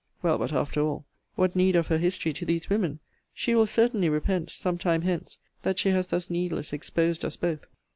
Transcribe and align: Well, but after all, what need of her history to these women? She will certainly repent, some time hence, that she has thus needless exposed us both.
Well, 0.23 0.39
but 0.39 0.51
after 0.51 0.81
all, 0.81 1.05
what 1.35 1.55
need 1.55 1.75
of 1.75 1.85
her 1.85 1.99
history 1.99 2.33
to 2.33 2.43
these 2.43 2.71
women? 2.71 3.01
She 3.35 3.53
will 3.53 3.67
certainly 3.67 4.09
repent, 4.09 4.49
some 4.49 4.79
time 4.79 5.03
hence, 5.03 5.37
that 5.61 5.77
she 5.77 5.89
has 5.89 6.07
thus 6.07 6.27
needless 6.27 6.73
exposed 6.73 7.23
us 7.23 7.35
both. 7.37 7.65